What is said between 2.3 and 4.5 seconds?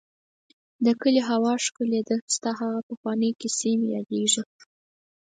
ستا هغه پخوانی کيسې مې ياديږي.